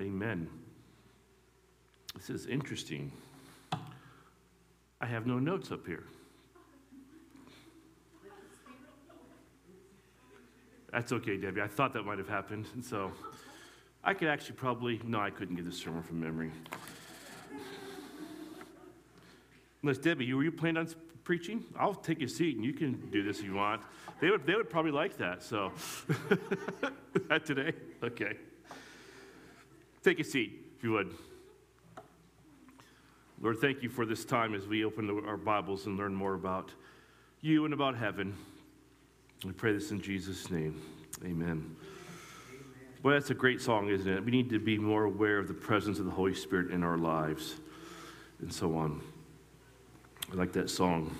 [0.00, 0.48] Amen.
[2.14, 3.12] This is interesting.
[5.00, 6.04] I have no notes up here.
[10.90, 11.60] That's okay, Debbie.
[11.60, 12.66] I thought that might have happened.
[12.74, 13.12] And so
[14.02, 16.52] I could actually probably, no, I couldn't get this sermon from memory.
[19.82, 20.88] Unless, Debbie, were you planning on
[21.24, 21.64] preaching?
[21.78, 23.82] I'll take a seat and you can do this if you want.
[24.20, 25.42] They would, they would probably like that.
[25.42, 25.72] So,
[27.28, 27.72] that today?
[28.02, 28.36] Okay.
[30.04, 31.14] Take a seat, if you would.
[33.40, 36.70] Lord, thank you for this time as we open our Bibles and learn more about
[37.40, 38.36] you and about heaven.
[39.46, 40.78] We pray this in Jesus' name.
[41.24, 41.74] Amen.
[43.02, 44.22] Well, that's a great song, isn't it?
[44.22, 46.98] We need to be more aware of the presence of the Holy Spirit in our
[46.98, 47.54] lives
[48.40, 49.00] and so on.
[50.30, 51.16] I like that song.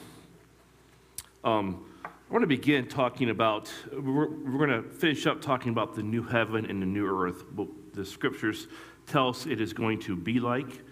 [1.42, 5.94] Um, I want to begin talking about, we're, we're going to finish up talking about
[5.94, 7.44] the new heaven and the new earth.
[7.54, 8.66] What the scriptures
[9.06, 10.82] tell us it is going to be like.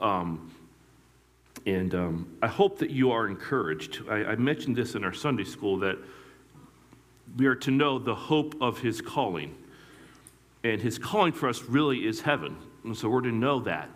[0.00, 0.50] Um,
[1.66, 4.02] and um, I hope that you are encouraged.
[4.08, 5.98] I, I mentioned this in our Sunday school that
[7.36, 9.54] we are to know the hope of his calling.
[10.62, 12.56] And his calling for us really is heaven.
[12.84, 13.88] And so we're to know that,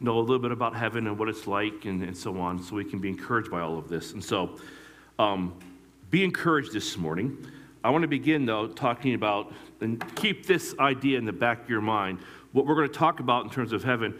[0.00, 2.76] know a little bit about heaven and what it's like and, and so on, so
[2.76, 4.12] we can be encouraged by all of this.
[4.12, 4.58] And so
[5.18, 5.54] um,
[6.10, 7.46] be encouraged this morning.
[7.84, 11.70] I want to begin, though, talking about, and keep this idea in the back of
[11.70, 12.18] your mind,
[12.52, 14.18] what we're going to talk about in terms of heaven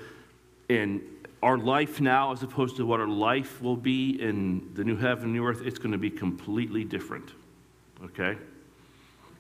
[0.68, 1.00] and
[1.42, 5.32] our life now as opposed to what our life will be in the new heaven
[5.32, 7.32] new earth, it's going to be completely different
[8.04, 8.36] okay?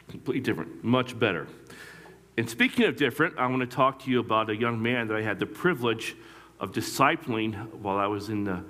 [0.08, 1.46] Completely different, much better.
[2.36, 5.16] And speaking of different, I want to talk to you about a young man that
[5.16, 6.16] I had the privilege
[6.60, 8.64] of discipling while I was in the,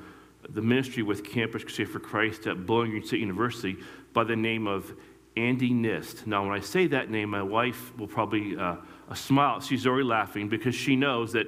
[0.48, 3.76] the ministry with Campus Crusade for Christ at Bowling Green State University
[4.12, 4.92] by the name of
[5.36, 6.26] Andy Nist.
[6.26, 8.76] Now, when I say that name, my wife will probably uh,
[9.14, 9.60] smile.
[9.60, 11.46] She's already laughing because she knows that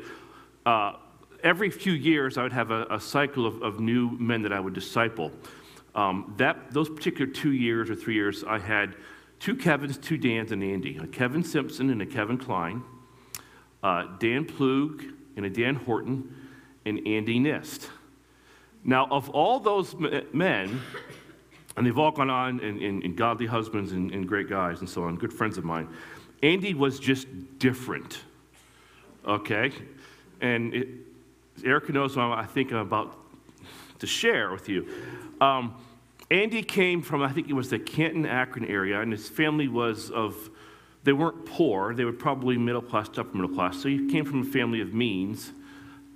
[0.65, 0.95] uh,
[1.43, 4.61] every few years I would have a, a cycle of, of new men that I
[4.61, 5.33] would disciple.
[5.95, 8.97] Um, that, those particular two years or three years, I had
[9.39, 12.83] two Kevins, two Dans, and Andy a Kevin Simpson and a Kevin Klein,
[13.83, 15.05] uh, Dan Plug
[15.37, 16.35] and a Dan Horton,
[16.87, 17.89] and Andy Nist.
[18.83, 19.95] Now, of all those
[20.33, 20.81] men,
[21.77, 24.89] and they've all gone on and, and, and godly husbands and, and, great guys and
[24.89, 25.89] so on, good friends of mine.
[26.42, 27.27] Andy was just
[27.58, 28.20] different,
[29.27, 29.73] okay?
[30.40, 30.89] And it,
[31.64, 33.17] Erica knows what I think I'm about
[33.98, 34.86] to share with you.
[35.40, 35.74] Um,
[36.30, 40.11] Andy came from, I think it was the Canton, Akron area, and his family was
[40.11, 40.51] of,
[41.05, 41.95] they weren't poor.
[41.95, 43.80] They were probably middle class upper middle class.
[43.80, 45.52] So he came from a family of means.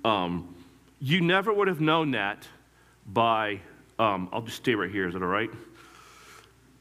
[0.03, 0.55] Um,
[0.99, 2.47] you never would have known that
[3.05, 3.61] by,
[3.99, 5.51] um, I'll just stay right here, is that all right?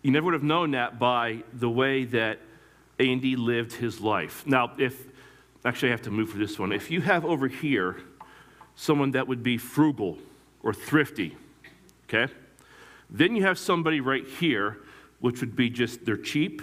[0.03, 2.39] You never would have known that by the way that
[2.99, 4.47] Andy lived his life.
[4.47, 5.07] Now, if,
[5.65, 6.73] actually, I have to move for this one.
[6.73, 7.97] If you have over here
[8.77, 10.19] someone that would be frugal
[10.63, 11.37] or thrifty,
[12.09, 12.33] okay?
[13.11, 14.79] Then you have somebody right here,
[15.21, 16.63] which would be just they're cheap.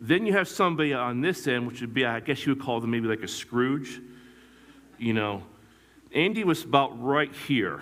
[0.00, 2.80] Then you have somebody on this end, which would be, I guess you would call
[2.80, 4.00] them maybe like a Scrooge.
[4.98, 5.42] You know,
[6.12, 7.80] Andy was about right here.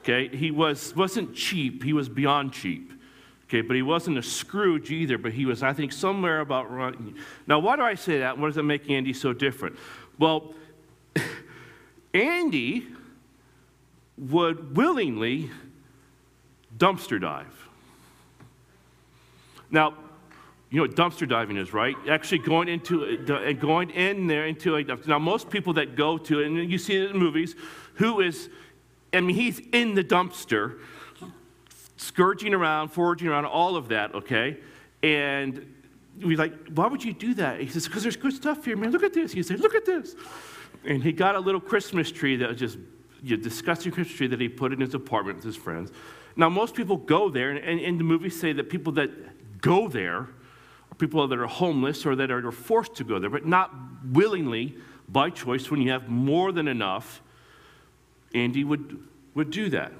[0.00, 1.82] Okay, he was wasn't cheap.
[1.82, 2.92] He was beyond cheap.
[3.44, 5.18] Okay, but he wasn't a Scrooge either.
[5.18, 6.70] But he was, I think, somewhere about.
[7.46, 8.38] Now, why do I say that?
[8.38, 9.76] What does it make Andy so different?
[10.18, 10.54] Well,
[12.14, 12.86] Andy
[14.16, 15.50] would willingly
[16.76, 17.68] dumpster dive.
[19.70, 19.94] Now,
[20.70, 21.96] you know what dumpster diving is, right?
[22.08, 26.16] Actually going into uh, and going in there into a now most people that go
[26.16, 27.56] to and you see it in movies,
[27.94, 28.48] who is,
[29.12, 30.78] I mean, he's in the dumpster,
[31.96, 34.58] scourging around, foraging around, all of that, okay?
[35.02, 35.74] And
[36.22, 37.60] we like, why would you do that?
[37.60, 38.92] He says, because there's good stuff here, man.
[38.92, 39.32] Look at this.
[39.32, 40.14] He said, look at this.
[40.84, 42.78] And he got a little Christmas tree that was just
[43.22, 45.90] know, disgusting Christmas tree that he put in his apartment with his friends.
[46.36, 50.16] Now, most people go there, and, and, the movies say that people that go there
[50.20, 54.76] are people that are homeless or that are forced to go there, but not willingly
[55.08, 57.20] by choice when you have more than enough.
[58.34, 58.98] Andy would,
[59.34, 59.92] would do that.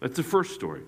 [0.00, 0.82] That's the first story.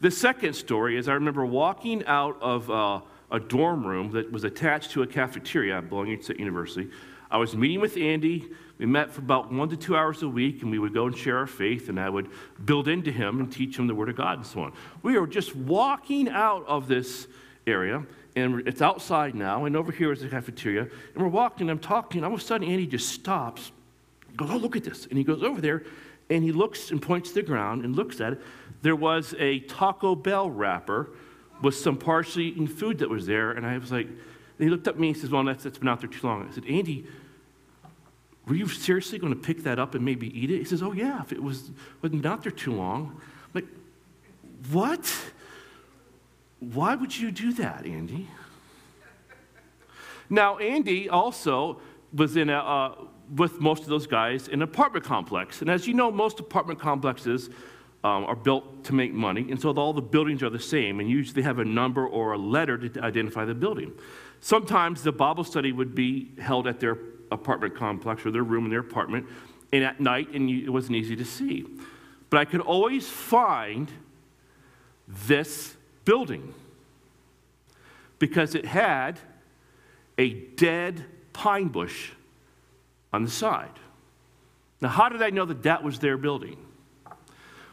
[0.00, 3.00] The second story is I remember walking out of uh,
[3.30, 6.90] a dorm room that was attached to a cafeteria belonging to the University.
[7.30, 8.48] I was meeting with Andy
[8.78, 11.16] we met for about one to two hours a week, and we would go and
[11.16, 12.28] share our faith, and I would
[12.64, 14.72] build into him and teach him the Word of God and so on.
[15.02, 17.26] We were just walking out of this
[17.66, 18.04] area,
[18.34, 21.78] and it's outside now, and over here is the cafeteria, and we're walking, and I'm
[21.78, 23.72] talking, and all of a sudden Andy just stops,
[24.36, 25.06] goes, oh, look at this.
[25.06, 25.84] And he goes over there,
[26.30, 28.40] and he looks and points to the ground and looks at it.
[28.82, 31.10] There was a Taco Bell wrapper
[31.62, 34.08] with some partially eaten food that was there, and I was like,
[34.58, 36.48] he looked at me and he says, Well, that's, that's been out there too long.
[36.48, 37.06] I said, Andy,
[38.46, 40.58] were you seriously going to pick that up and maybe eat it?
[40.58, 41.70] He says, Oh, yeah, if it was,
[42.02, 43.20] wasn't out there too long.
[43.20, 43.66] I'm like,
[44.70, 45.14] what?
[46.60, 48.28] Why would you do that, Andy?
[50.30, 51.80] Now, Andy also
[52.14, 52.94] was in a, uh,
[53.34, 55.60] with most of those guys in an apartment complex.
[55.60, 57.50] And as you know, most apartment complexes
[58.04, 61.10] um, are built to make money, and so all the buildings are the same, and
[61.10, 63.92] usually have a number or a letter to identify the building.
[64.40, 66.98] Sometimes the Bible study would be held at their
[67.32, 69.26] apartment complex or their room in their apartment,
[69.72, 71.66] and at night, and it wasn't easy to see.
[72.30, 73.90] But I could always find
[75.08, 75.74] this
[76.04, 76.54] building
[78.18, 79.18] because it had
[80.18, 82.12] a dead pine bush
[83.16, 83.70] on the side.
[84.80, 86.58] Now, how did I know that that was their building?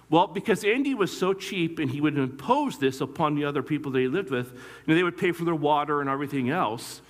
[0.10, 3.92] Well, because Andy was so cheap and he would impose this upon the other people
[3.92, 7.02] that he lived with, you know, they would pay for their water and everything else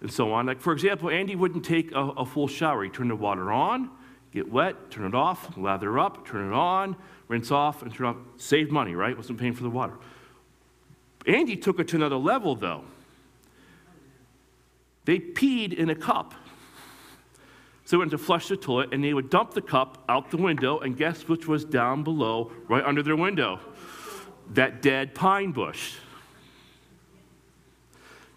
[0.00, 0.46] and so on.
[0.46, 2.84] Like, for example, Andy wouldn't take a, a full shower.
[2.84, 3.90] He'd turn the water on,
[4.32, 6.96] get wet, turn it off, lather up, turn it on,
[7.28, 8.16] rinse off, and turn off.
[8.36, 9.16] Save money, right?
[9.16, 9.94] Wasn't paying for the water.
[11.26, 12.84] Andy took it to another level, though.
[15.04, 16.34] They peed in a cup.
[17.90, 20.36] So they went to flush the toilet, and they would dump the cup out the
[20.36, 23.58] window, and guess which was down below, right under their window?
[24.54, 25.96] That dead pine bush.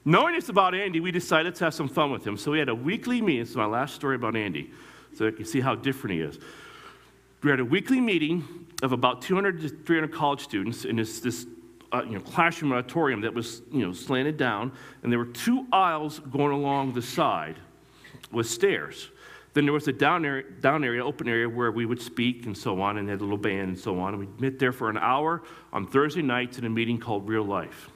[0.04, 2.36] Knowing this about Andy, we decided to have some fun with him.
[2.36, 3.42] So we had a weekly meeting.
[3.42, 4.72] This is my last story about Andy,
[5.16, 6.40] so you can see how different he is.
[7.44, 11.46] We had a weekly meeting of about 200 to 300 college students in this, this
[11.92, 14.72] uh, you know, classroom auditorium that was you know, slanted down,
[15.04, 17.58] and there were two aisles going along the side
[18.32, 19.10] with stairs.
[19.54, 22.58] Then there was a down area, down area, open area where we would speak and
[22.58, 24.14] so on, and had a little band and so on.
[24.14, 27.44] And we'd meet there for an hour on Thursday nights in a meeting called Real
[27.44, 27.90] Life.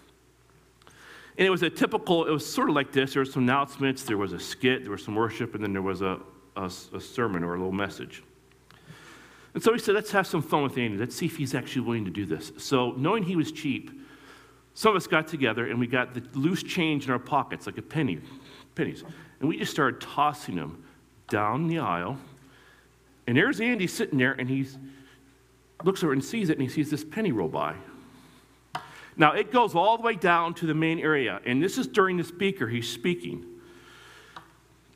[1.37, 3.13] And it was a typical, it was sort of like this.
[3.13, 5.81] There were some announcements, there was a skit, there was some worship, and then there
[5.81, 6.19] was a,
[6.55, 8.23] a, a sermon or a little message.
[9.53, 10.97] And so we said, let's have some fun with Andy.
[10.97, 12.51] Let's see if he's actually willing to do this.
[12.57, 13.89] So, knowing he was cheap,
[14.75, 17.79] some of us got together and we got the loose change in our pockets, like
[17.79, 18.19] a penny,
[18.75, 19.03] pennies.
[19.39, 20.83] And we just started tossing them
[21.29, 22.17] down the aisle.
[23.27, 24.65] And there's Andy sitting there, and he
[25.83, 27.75] looks over and sees it, and he sees this penny roll by.
[29.17, 32.17] Now, it goes all the way down to the main area, and this is during
[32.17, 33.45] the speaker, he's speaking.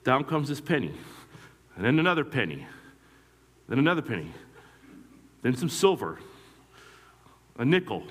[0.03, 0.93] Down comes this penny,
[1.75, 2.65] and then another penny,
[3.67, 4.31] then another penny,
[5.41, 6.19] then some silver,
[7.57, 8.03] a nickel,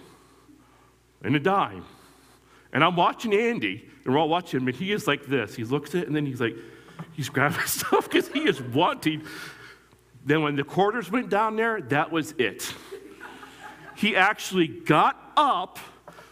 [1.23, 1.85] and a dime.
[2.73, 5.55] And I'm watching Andy, and we're all watching him, and he is like this.
[5.55, 6.57] He looks at it, and then he's like,
[7.13, 9.23] he's grabbing stuff because he is wanting.
[10.25, 12.75] Then when the quarters went down there, that was it.
[13.97, 15.79] He actually got up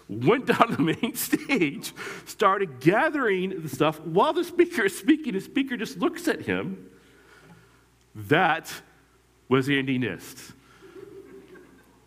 [0.08, 1.92] went down the main stage,
[2.26, 5.34] started gathering the stuff while the speaker is speaking.
[5.34, 6.90] The speaker just looks at him.
[8.14, 8.72] That
[9.48, 10.52] was Andy Nist.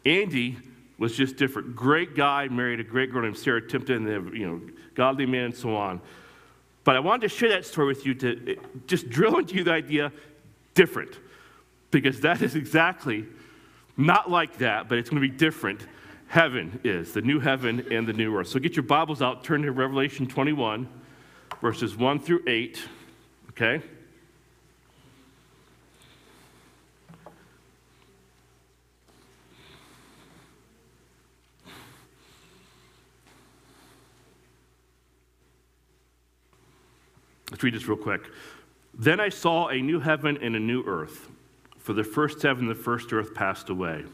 [0.06, 0.58] Andy
[0.98, 1.76] was just different.
[1.76, 4.62] Great guy, married a great girl named Sarah Timpton, you know,
[4.96, 6.02] godly man, and so on.
[6.84, 8.56] But I wanted to share that story with you to eh,
[8.88, 10.12] just drill into you the idea
[10.74, 11.18] different,
[11.92, 13.26] because that is exactly
[13.98, 15.86] not like that, but it's going to be different
[16.28, 18.48] heaven is, the new heaven and the new earth.
[18.48, 20.88] So get your Bibles out, turn to Revelation 21,
[21.60, 22.82] verses 1 through 8,
[23.50, 23.82] okay?
[37.52, 38.24] Let's read this real quick.
[38.98, 41.30] Then I saw a new heaven and a new earth,
[41.78, 44.06] for the first heaven and the first earth passed away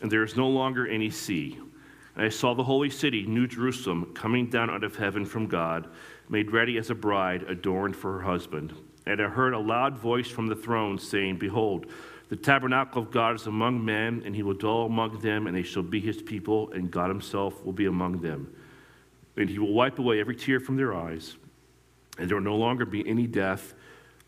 [0.00, 1.58] and there is no longer any sea.
[2.14, 5.88] And I saw the holy city, New Jerusalem, coming down out of heaven from God,
[6.28, 8.74] made ready as a bride adorned for her husband.
[9.06, 11.86] And I heard a loud voice from the throne saying, Behold,
[12.28, 15.62] the tabernacle of God is among men, and he will dwell among them, and they
[15.62, 18.52] shall be his people, and God himself will be among them.
[19.36, 21.36] And he will wipe away every tear from their eyes,
[22.18, 23.74] and there will no longer be any death.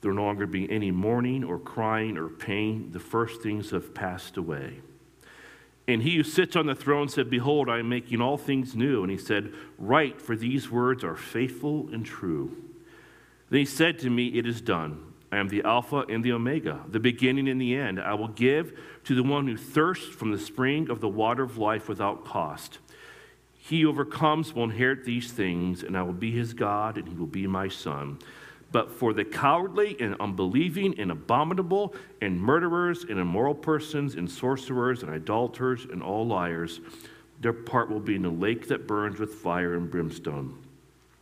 [0.00, 2.90] There will no longer be any mourning or crying or pain.
[2.92, 4.80] The first things have passed away.
[5.86, 9.02] And he who sits on the throne said, Behold, I am making all things new.
[9.02, 12.56] And he said, Write, for these words are faithful and true.
[13.50, 15.10] Then he said to me, It is done.
[15.32, 18.00] I am the Alpha and the Omega, the beginning and the end.
[18.00, 21.56] I will give to the one who thirsts from the spring of the water of
[21.56, 22.78] life without cost.
[23.70, 27.28] He overcomes will inherit these things, and I will be his God, and he will
[27.28, 28.18] be my son.
[28.72, 35.04] But for the cowardly and unbelieving and abominable and murderers and immoral persons and sorcerers
[35.04, 36.80] and idolaters and all liars,
[37.40, 40.58] their part will be in the lake that burns with fire and brimstone.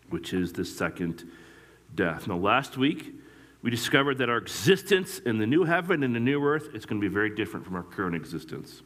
[0.08, 1.30] which is the second
[1.94, 2.26] death.
[2.28, 3.14] Now, last week,
[3.60, 6.98] we discovered that our existence in the new heaven and the new earth is going
[6.98, 8.80] to be very different from our current existence.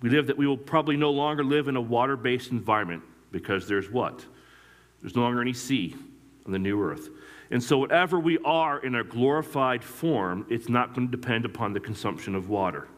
[0.00, 3.66] We live that we will probably no longer live in a water based environment because
[3.66, 4.24] there's what?
[5.00, 5.94] There's no longer any sea
[6.44, 7.08] on the new earth.
[7.50, 11.72] And so, whatever we are in our glorified form, it's not going to depend upon
[11.72, 12.88] the consumption of water.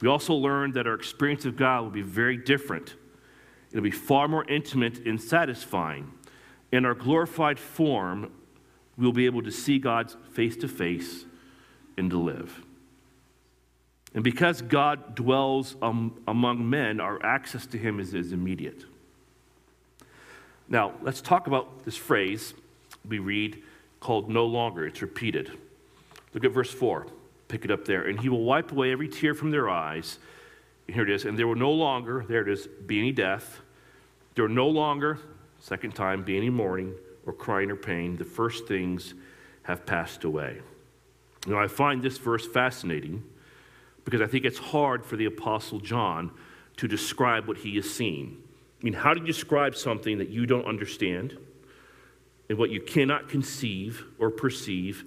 [0.00, 2.94] We also learned that our experience of God will be very different.
[3.70, 6.12] It'll be far more intimate and satisfying.
[6.72, 8.30] In our glorified form,
[8.96, 11.24] we'll be able to see God face to face
[11.96, 12.64] and to live.
[14.14, 18.84] And because God dwells um, among men, our access to Him is, is immediate.
[20.68, 22.54] Now, let's talk about this phrase
[23.06, 23.62] we read
[24.00, 24.86] called no longer.
[24.86, 25.50] It's repeated.
[26.34, 27.06] Look at verse 4.
[27.48, 28.02] Pick it up there.
[28.02, 30.18] And he will wipe away every tear from their eyes.
[30.86, 31.24] And here it is.
[31.24, 33.60] And there will no longer, there it is, be any death.
[34.34, 35.18] There will no longer,
[35.58, 36.94] second time, be any mourning
[37.26, 38.16] or crying or pain.
[38.16, 39.14] The first things
[39.62, 40.60] have passed away.
[41.46, 43.22] Now, I find this verse fascinating
[44.08, 46.30] because I think it's hard for the Apostle John
[46.78, 48.42] to describe what he has seen.
[48.80, 51.36] I mean, how do you describe something that you don't understand
[52.48, 55.04] and what you cannot conceive or perceive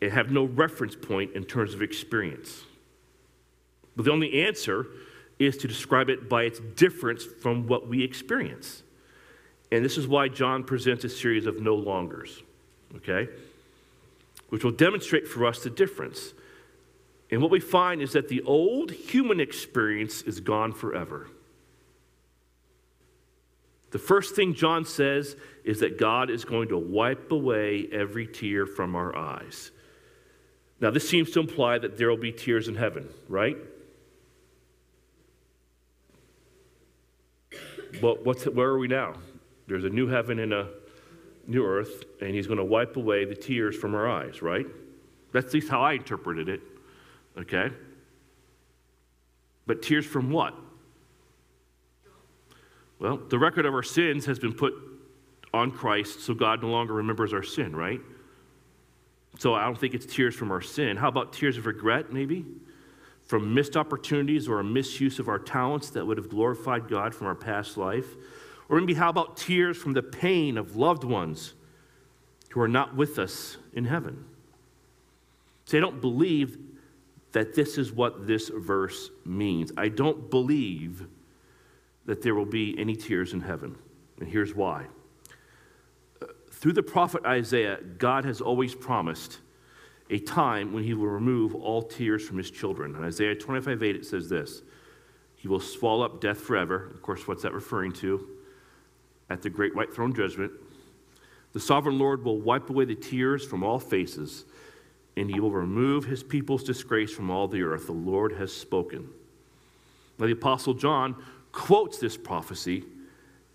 [0.00, 2.64] and have no reference point in terms of experience?
[3.94, 4.88] But the only answer
[5.38, 8.82] is to describe it by its difference from what we experience.
[9.70, 12.42] And this is why John presents a series of no longers,
[12.96, 13.28] okay?
[14.48, 16.34] Which will demonstrate for us the difference.
[17.32, 21.28] And what we find is that the old human experience is gone forever.
[23.90, 25.34] The first thing John says
[25.64, 29.70] is that God is going to wipe away every tear from our eyes.
[30.78, 33.56] Now, this seems to imply that there will be tears in heaven, right?
[38.00, 39.14] But what's, where are we now?
[39.68, 40.68] There's a new heaven and a
[41.46, 44.66] new earth, and he's going to wipe away the tears from our eyes, right?
[45.32, 46.60] That's at least how I interpreted it,
[47.38, 47.70] okay?
[49.66, 50.54] But tears from what?
[52.98, 54.74] Well, the record of our sins has been put
[55.52, 58.00] on Christ, so God no longer remembers our sin, right?
[59.38, 60.96] So I don't think it's tears from our sin.
[60.96, 62.44] How about tears of regret, maybe?
[63.22, 67.26] From missed opportunities or a misuse of our talents that would have glorified God from
[67.26, 68.06] our past life?
[68.68, 71.54] Or maybe how about tears from the pain of loved ones
[72.50, 74.24] who are not with us in heaven?
[75.64, 76.58] See, I don't believe
[77.32, 79.72] that this is what this verse means.
[79.76, 81.06] I don't believe
[82.04, 83.76] that there will be any tears in heaven.
[84.18, 84.86] And here's why.
[86.20, 89.38] Uh, through the prophet Isaiah, God has always promised
[90.10, 92.94] a time when he will remove all tears from his children.
[92.94, 94.62] In Isaiah 25 8, it says this
[95.36, 96.90] He will swallow up death forever.
[96.94, 98.28] Of course, what's that referring to?
[99.30, 100.52] At the great white throne judgment.
[101.52, 104.44] The sovereign Lord will wipe away the tears from all faces,
[105.16, 107.86] and he will remove his people's disgrace from all the earth.
[107.86, 109.08] The Lord has spoken.
[110.18, 111.16] Now, the Apostle John
[111.52, 112.84] quotes this prophecy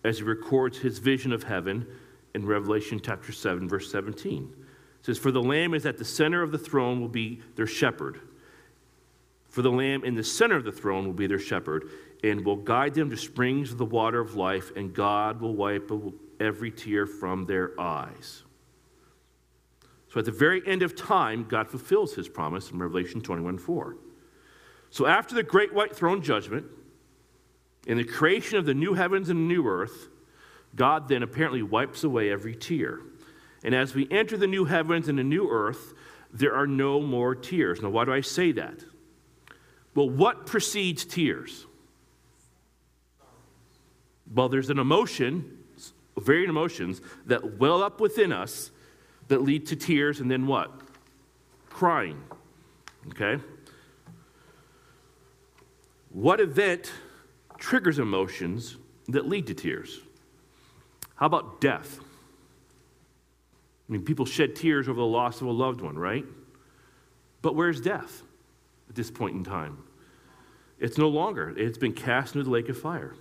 [0.04, 1.88] as he records his vision of heaven
[2.36, 4.54] in Revelation chapter 7, verse 17.
[5.00, 7.68] It says, For the Lamb is at the center of the throne, will be their
[7.68, 8.22] shepherd.
[9.50, 11.90] For the Lamb in the center of the throne will be their shepherd,
[12.24, 15.92] and will guide them to springs of the water of life, and God will wipe
[16.40, 18.44] every tear from their eyes.
[20.18, 23.98] So at the very end of time, God fulfills his promise in Revelation 21 4.
[24.90, 26.66] So after the great white throne judgment,
[27.86, 30.08] in the creation of the new heavens and new earth,
[30.76, 33.00] God then apparently wipes away every tear.
[33.64, 35.94] And as we enter the new heavens and the new earth,
[36.34, 37.84] there are no more tears.
[37.84, 38.84] Now, why do I say that?
[39.94, 41.68] Well, what precedes tears?
[44.34, 45.60] Well, there's an emotion,
[46.18, 48.72] varying emotions, that well up within us
[49.28, 50.72] that lead to tears and then what?
[51.70, 52.22] Crying.
[53.10, 53.42] Okay?
[56.10, 56.92] What event
[57.58, 60.00] triggers emotions that lead to tears.
[61.16, 62.00] How about death?
[63.90, 66.26] I mean, people shed tears over the loss of a loved one, right?
[67.42, 68.24] But where's death
[68.90, 69.84] at this point in time?
[70.80, 71.54] It's no longer.
[71.58, 73.16] It's been cast into the lake of fire.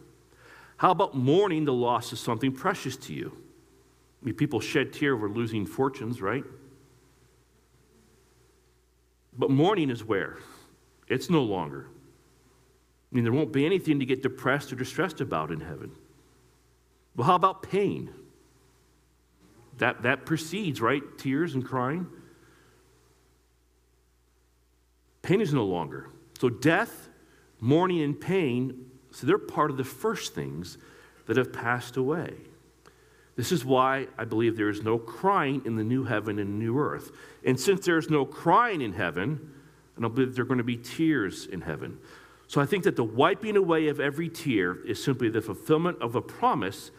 [0.77, 3.37] How about mourning the loss of something precious to you?
[4.23, 6.45] I mean, people shed tears over losing fortunes, right?
[9.39, 10.39] But mourning is where?
[11.09, 11.87] It's no longer.
[13.13, 15.93] I mean, there won't be anything to get depressed or distressed about in heaven.
[17.15, 18.11] Well, how about pain?
[19.79, 21.03] That, that precedes, right?
[21.19, 22.07] Tears and crying.
[25.23, 26.09] Pain is no longer.
[26.39, 27.09] So, death,
[27.61, 30.79] mourning, and pain, so they're part of the first things
[31.27, 32.35] that have passed away.
[33.37, 36.79] This is why I believe there is no crying in the new heaven and new
[36.79, 37.13] earth.
[37.45, 39.53] And since there is no crying in heaven,
[39.97, 41.99] I don't believe there are going to be tears in heaven.
[42.49, 46.15] So I think that the wiping away of every tear is simply the fulfillment of
[46.15, 46.91] a promise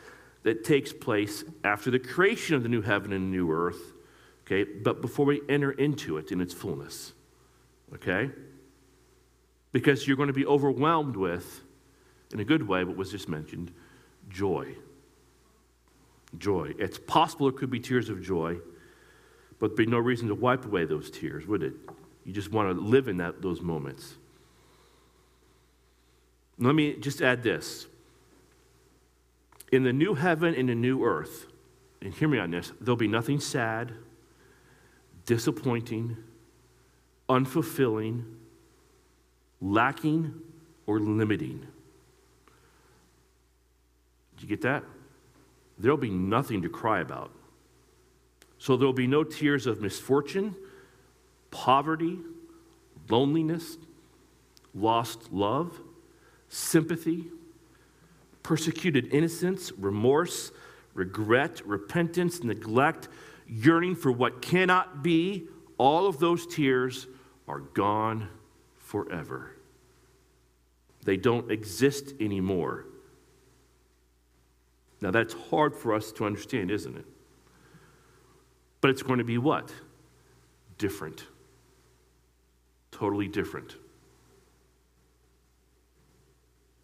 [0.44, 3.94] that takes place after the creation of the new heaven and new earth,
[4.46, 7.14] okay, but before we enter into it in its fullness,
[7.94, 8.30] okay?
[9.72, 11.62] Because you're going to be overwhelmed with,
[12.32, 13.72] in a good way, what was just mentioned,
[14.30, 14.76] joy.
[16.38, 16.74] Joy.
[16.78, 18.58] It's possible it could be tears of joy,
[19.60, 21.74] but there'd be no reason to wipe away those tears, would it?
[22.26, 24.16] You just want to live in that, those moments.
[26.60, 27.88] Let me just add this.
[29.72, 31.48] In the new heaven and the new earth,
[32.02, 33.94] and hear me on this, there'll be nothing sad,
[35.26, 36.18] disappointing,
[37.30, 38.24] unfulfilling,
[39.62, 40.34] lacking,
[40.86, 41.66] or limiting.
[44.36, 44.84] Did you get that?
[45.80, 47.32] There'll be nothing to cry about.
[48.58, 50.56] So there'll be no tears of misfortune,
[51.52, 52.18] poverty,
[53.10, 53.78] loneliness,
[54.74, 55.80] lost love
[56.50, 57.26] sympathy,
[58.44, 60.52] persecuted innocence, remorse,
[60.94, 63.10] regret, repentance, neglect,
[63.48, 67.08] yearning for what cannot be, all of those tears
[67.48, 68.30] are gone
[68.78, 69.52] forever.
[71.04, 72.86] They don't exist anymore.
[75.02, 77.06] Now, that's hard for us to understand, isn't it?
[78.82, 79.72] But it's going to be what?
[80.78, 81.26] Different.
[82.92, 83.76] Totally different.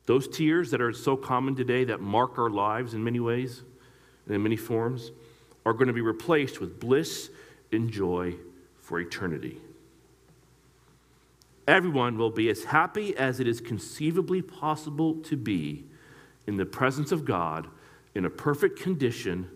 [0.05, 3.63] Those tears that are so common today that mark our lives in many ways
[4.25, 5.11] and in many forms
[5.65, 7.29] are going to be replaced with bliss
[7.71, 8.35] and joy
[8.79, 9.57] for eternity.
[11.67, 15.85] Everyone will be as happy as it is conceivably possible to be
[16.45, 17.67] in the presence of God
[18.15, 19.49] in a perfect condition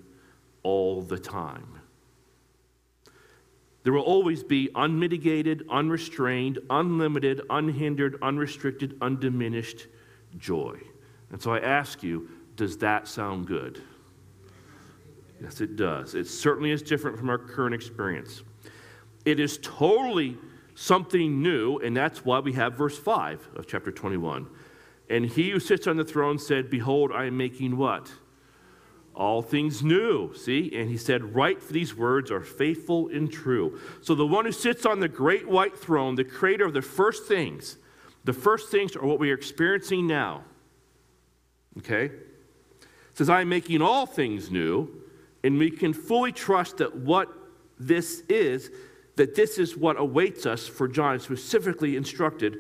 [0.64, 1.80] all the time.
[3.84, 9.88] There will always be unmitigated, unrestrained, unlimited, unhindered, unrestricted, undiminished
[10.38, 10.78] joy.
[11.32, 13.82] And so I ask you, does that sound good?
[15.42, 16.16] Yes, it does.
[16.16, 18.42] It certainly is different from our current experience.
[19.24, 20.38] It is totally
[20.76, 24.48] something new, and that's why we have verse 5 of chapter 21.
[25.10, 28.12] And he who sits on the throne said, Behold, I am making what?
[29.18, 30.34] All things new.
[30.36, 30.72] See?
[30.76, 33.80] And he said, Write for these words are faithful and true.
[34.02, 37.26] So the one who sits on the great white throne, the creator of the first
[37.26, 37.78] things,
[38.26, 40.44] the first things are what we are experiencing now.
[41.80, 42.06] Okay?
[42.06, 45.02] It says, I am making all things new,
[45.44, 47.30] and we can fully trust that what
[47.80, 48.70] this is,
[49.16, 52.60] that this is what awaits us, for John specifically instructed,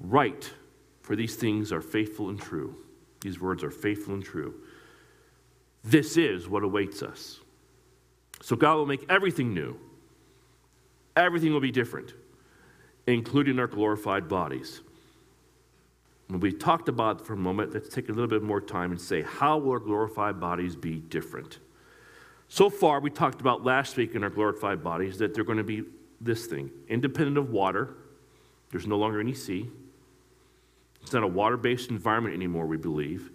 [0.00, 0.50] write,
[1.02, 2.74] for these things are faithful and true.
[3.20, 4.61] These words are faithful and true.
[5.84, 7.40] This is what awaits us.
[8.40, 9.78] So God will make everything new.
[11.16, 12.14] Everything will be different,
[13.06, 14.80] including our glorified bodies.
[16.28, 19.00] When we talked about for a moment, let's take a little bit more time and
[19.00, 21.58] say, how will our glorified bodies be different?
[22.48, 25.64] So far, we talked about last week in our glorified bodies that they're going to
[25.64, 25.84] be
[26.20, 27.96] this thing independent of water,
[28.70, 29.68] there's no longer any sea.
[31.02, 33.30] It's not a water based environment anymore, we believe.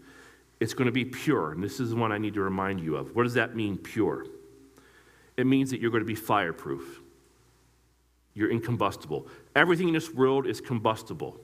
[0.59, 2.95] It's going to be pure, and this is the one I need to remind you
[2.95, 3.15] of.
[3.15, 4.25] What does that mean, pure?
[5.35, 7.01] It means that you're going to be fireproof.
[8.33, 9.27] You're incombustible.
[9.55, 11.39] Everything in this world is combustible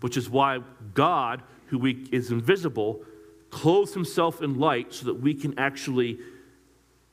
[0.00, 0.60] which is why
[0.94, 3.02] God, who is invisible,
[3.50, 6.18] clothes himself in light so that we can actually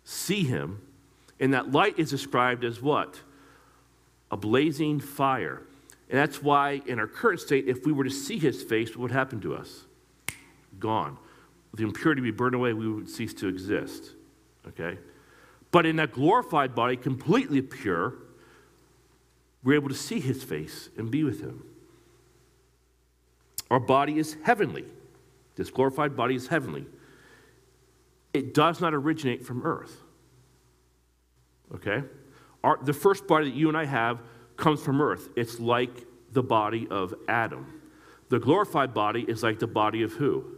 [0.03, 0.81] see him.
[1.39, 3.21] And that light is described as what?
[4.31, 5.61] A blazing fire.
[6.09, 8.99] And that's why, in our current state, if we were to see his face, what
[8.99, 9.85] would happen to us?
[10.79, 11.17] Gone.
[11.75, 14.11] The impurity be burned away, we would cease to exist.
[14.67, 14.97] Okay?
[15.71, 18.13] But in that glorified body, completely pure,
[19.63, 21.65] we're able to see his face and be with him.
[23.69, 24.85] Our body is heavenly.
[25.55, 26.85] This glorified body is heavenly.
[28.33, 29.97] It does not originate from earth.
[31.73, 32.03] Okay?
[32.63, 34.19] Our, the first body that you and I have
[34.55, 35.29] comes from earth.
[35.35, 37.81] It's like the body of Adam.
[38.29, 40.54] The glorified body is like the body of who?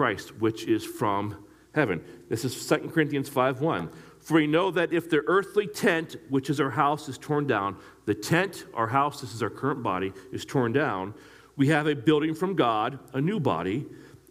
[0.00, 2.02] Christ, which is from heaven.
[2.30, 3.90] This is 2 Corinthians 5 1.
[4.18, 7.76] For we know that if the earthly tent, which is our house, is torn down,
[8.06, 11.12] the tent, our house, this is our current body, is torn down,
[11.54, 13.84] we have a building from God, a new body,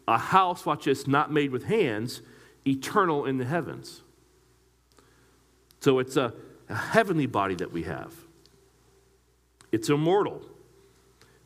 [0.07, 2.23] a house, watch this, not made with hands,
[2.65, 4.01] eternal in the heavens.
[5.81, 6.33] So it's a,
[6.67, 8.11] a heavenly body that we have.
[9.71, 10.41] It's immortal,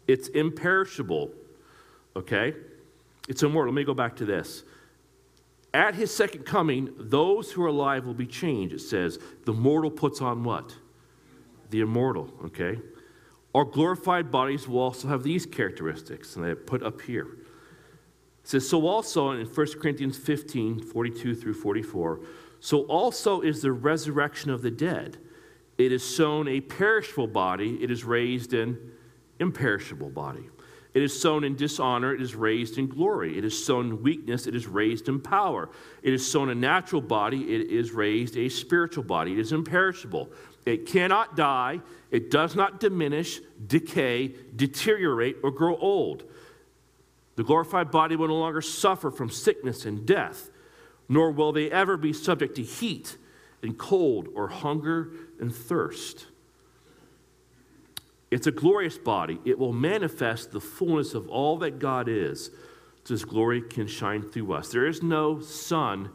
[0.07, 1.29] it's imperishable,
[2.15, 2.53] okay?
[3.27, 3.73] It's immortal.
[3.73, 4.63] Let me go back to this.
[5.73, 8.75] At his second coming, those who are alive will be changed.
[8.75, 10.75] It says, the mortal puts on what?
[11.71, 12.79] The immortal, okay?
[13.55, 17.27] Our glorified bodies will also have these characteristics, and I put up here.
[18.43, 22.19] It says, So also in 1 Corinthians 15, 42 through 44,
[22.59, 25.17] so also is the resurrection of the dead.
[25.77, 28.91] It is sown a perishable body, it is raised an
[29.39, 30.49] imperishable body.
[30.93, 33.37] It is sown in dishonor, it is raised in glory.
[33.37, 35.69] It is sown in weakness, it is raised in power.
[36.03, 39.33] It is sown a natural body, it is raised a spiritual body.
[39.33, 40.29] It is imperishable.
[40.65, 46.23] It cannot die, it does not diminish, decay, deteriorate, or grow old.
[47.35, 50.51] The glorified body will no longer suffer from sickness and death,
[51.09, 53.17] nor will they ever be subject to heat
[53.63, 56.27] and cold or hunger and thirst.
[58.33, 59.39] It's a glorious body.
[59.45, 62.49] It will manifest the fullness of all that God is,
[63.03, 64.69] so His glory can shine through us.
[64.69, 66.09] There is no sun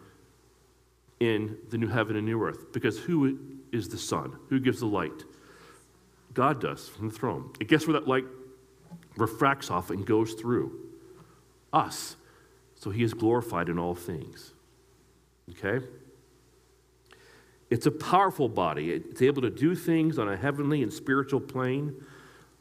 [1.20, 3.38] in the new heaven and new earth because who
[3.70, 4.36] is the sun?
[4.48, 5.24] Who gives the light?
[6.34, 7.52] God does from the throne.
[7.60, 8.24] And guess where that light
[9.16, 10.72] refracts off and goes through?
[11.72, 12.16] Us.
[12.74, 14.54] So He is glorified in all things.
[15.50, 15.86] Okay?
[17.70, 18.90] It's a powerful body.
[18.90, 21.94] It's able to do things on a heavenly and spiritual plane,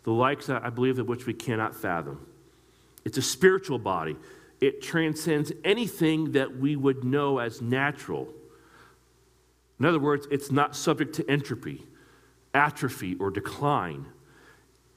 [0.07, 2.25] the likes, I believe, of which we cannot fathom.
[3.03, 4.15] It's a spiritual body.
[4.61, 8.29] It transcends anything that we would know as natural.
[9.77, 11.85] In other words, it's not subject to entropy,
[12.53, 14.05] atrophy, or decline.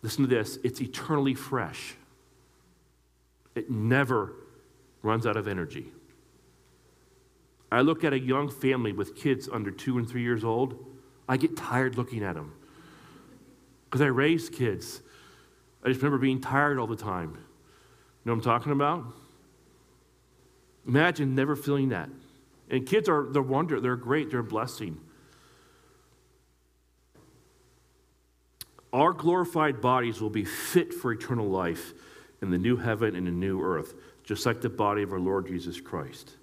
[0.02, 1.96] Listen to this it's eternally fresh,
[3.56, 4.34] it never
[5.02, 5.90] runs out of energy.
[7.72, 10.78] I look at a young family with kids under two and three years old,
[11.28, 12.52] I get tired looking at them.
[13.90, 15.02] Because I raised kids.
[15.84, 17.30] I just remember being tired all the time.
[17.30, 17.36] You
[18.24, 19.04] know what I'm talking about?
[20.86, 22.08] Imagine never feeling that.
[22.70, 25.00] And kids are, they're wonder, they're great, they're a blessing.
[28.92, 31.92] Our glorified bodies will be fit for eternal life
[32.42, 35.46] in the new heaven and the new earth, just like the body of our Lord
[35.46, 36.36] Jesus Christ.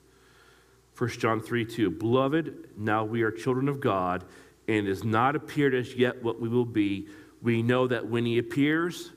[0.97, 1.91] 1 John 3 2.
[1.91, 4.23] Beloved, now we are children of God,
[4.67, 7.07] and it has not appeared as yet what we will be.
[7.41, 9.11] We know that when he appears,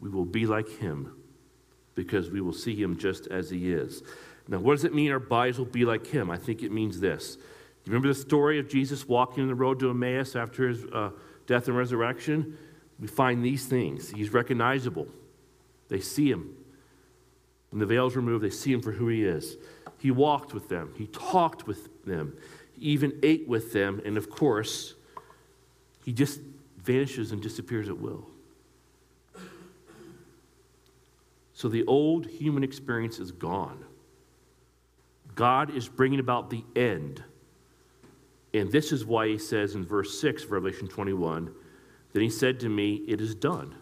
[0.00, 1.12] we will be like him,
[1.94, 4.02] because we will see him just as he is.
[4.48, 6.30] Now, what does it mean our bodies will be like him?
[6.30, 7.36] I think it means this.
[7.84, 11.10] You remember the story of Jesus walking in the road to Emmaus after his uh,
[11.46, 12.56] death and resurrection?
[12.98, 14.10] We find these things.
[14.10, 15.06] He's recognizable.
[15.88, 16.54] They see him.
[17.70, 19.56] When the veil's removed, they see him for who he is.
[19.98, 22.36] He walked with them, he talked with them,
[22.78, 24.94] he even ate with them, and of course,
[26.04, 26.40] he just
[26.84, 28.26] vanishes and disappears at will.
[31.52, 33.84] So the old human experience is gone.
[35.34, 37.22] God is bringing about the end.
[38.52, 41.52] And this is why he says in verse 6 of Revelation 21
[42.12, 43.74] that he said to me, It is done.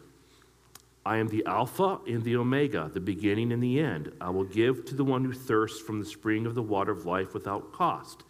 [1.05, 4.12] I am the Alpha and the Omega, the beginning and the end.
[4.21, 7.05] I will give to the one who thirsts from the spring of the water of
[7.05, 8.23] life without cost.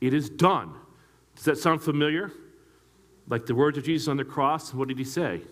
[0.00, 0.74] It is done.
[1.34, 2.30] Does that sound familiar?
[3.28, 5.42] Like the words of Jesus on the cross, what did he say?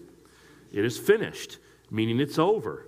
[0.73, 1.59] It is finished,
[1.91, 2.87] meaning it's over.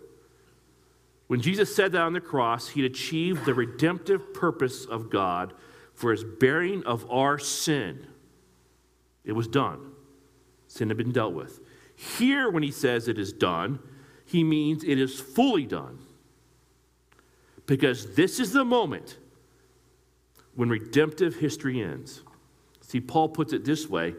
[1.29, 5.53] When Jesus said that on the cross, he'd achieved the redemptive purpose of God
[5.95, 8.07] for his bearing of our sin.
[9.25, 9.93] It was done.
[10.67, 11.61] Sin had been dealt with.
[11.95, 13.79] Here, when he says it is done,
[14.25, 15.99] he means it is fully done.
[17.67, 19.19] Because this is the moment
[20.55, 22.23] when redemptive history ends.
[22.81, 24.15] See, Paul puts it this way.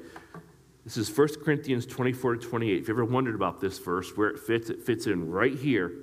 [0.84, 2.82] This is 1 Corinthians 24 to 28.
[2.82, 5.88] If you ever wondered about this verse, where it fits, it fits in right here.
[5.88, 5.98] It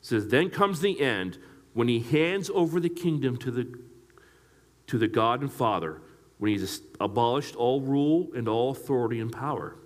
[0.00, 1.38] says, Then comes the end
[1.74, 3.78] when he hands over the kingdom to the,
[4.86, 6.00] to the God and Father,
[6.38, 9.76] when he's abolished all rule and all authority and power.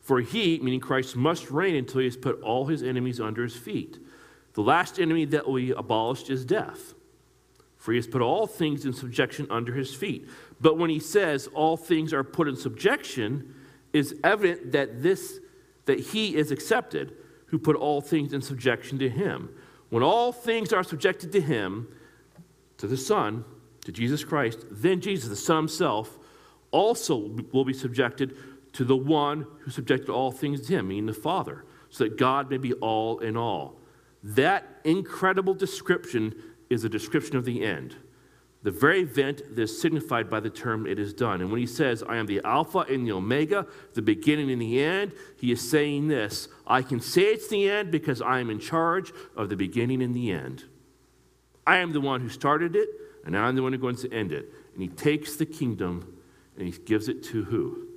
[0.00, 3.56] For he, meaning Christ, must reign until he has put all his enemies under his
[3.56, 3.98] feet.
[4.52, 6.93] The last enemy that we abolished is death.
[7.84, 10.26] For he has put all things in subjection under his feet.
[10.58, 13.54] But when he says all things are put in subjection,
[13.92, 15.38] is evident that this
[15.84, 17.14] that he is accepted,
[17.48, 19.50] who put all things in subjection to him.
[19.90, 21.88] When all things are subjected to him,
[22.78, 23.44] to the Son,
[23.84, 26.18] to Jesus Christ, then Jesus, the Son himself,
[26.70, 28.34] also will be subjected
[28.72, 32.48] to the one who subjected all things to him, meaning the Father, so that God
[32.48, 33.78] may be all in all.
[34.22, 36.34] That incredible description
[36.70, 37.96] is a description of the end.
[38.62, 41.42] The very event that is signified by the term it is done.
[41.42, 44.82] And when he says, I am the Alpha and the Omega, the beginning and the
[44.82, 48.58] end, he is saying this I can say it's the end because I am in
[48.58, 50.64] charge of the beginning and the end.
[51.66, 52.88] I am the one who started it,
[53.26, 54.50] and I'm the one who's going to end it.
[54.72, 56.18] And he takes the kingdom
[56.56, 57.88] and he gives it to who?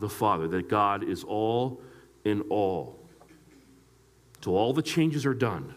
[0.00, 1.80] The Father, that God is all
[2.24, 2.98] in all.
[4.42, 5.74] So all the changes are done.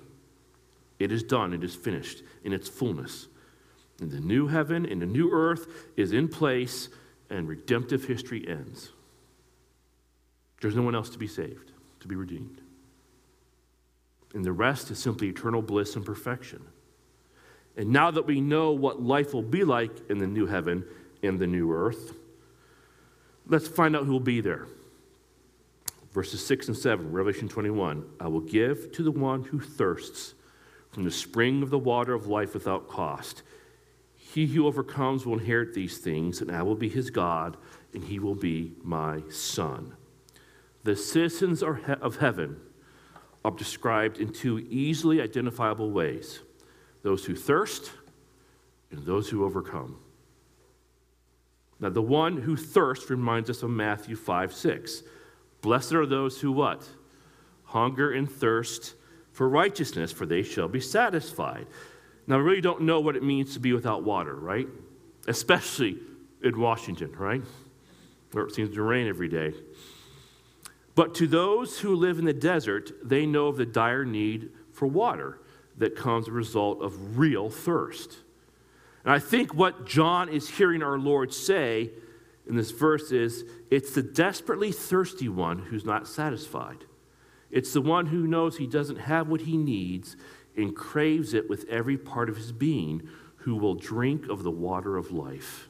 [1.04, 3.28] It is done, it is finished in its fullness.
[4.00, 6.88] And the new heaven and the new earth is in place,
[7.30, 8.92] and redemptive history ends.
[10.62, 12.62] There's no one else to be saved, to be redeemed.
[14.34, 16.63] And the rest is simply eternal bliss and perfection.
[17.76, 20.86] And now that we know what life will be like in the new heaven
[21.22, 22.16] and the new earth,
[23.46, 24.68] let's find out who will be there.
[26.13, 30.36] Verses 6 and 7, Revelation 21 I will give to the one who thirsts
[30.93, 33.41] from the spring of the water of life without cost.
[34.15, 37.58] He who overcomes will inherit these things, and I will be his God,
[37.93, 39.95] and he will be my son.
[40.84, 42.60] The citizens of heaven
[43.43, 46.39] are described in two easily identifiable ways
[47.01, 47.91] those who thirst
[48.91, 49.97] and those who overcome.
[51.79, 55.03] Now, the one who thirsts reminds us of Matthew 5 6.
[55.62, 56.88] Blessed are those who what?
[57.63, 58.93] Hunger and thirst
[59.34, 61.67] for righteousness, for they shall be satisfied.
[62.28, 64.67] Now, I really don't know what it means to be without water, right?
[65.28, 65.98] Especially
[66.41, 67.41] in Washington, right?
[68.32, 69.54] Where it seems to rain every day.
[70.96, 74.88] But to those who live in the desert, they know of the dire need for
[74.88, 75.39] water
[75.78, 78.19] that comes as a result of real thirst.
[79.04, 81.89] And I think what John is hearing our Lord say
[82.48, 86.86] in this verse is it's the desperately thirsty one who's not satisfied.
[87.54, 90.18] It's the one who knows he doesn't have what he needs
[90.58, 94.98] and craves it with every part of his being who will drink of the water
[94.98, 95.70] of life.